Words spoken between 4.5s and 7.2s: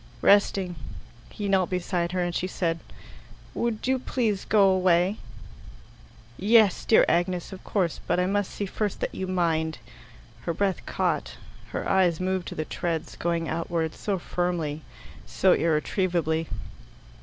away?" "Yes, dear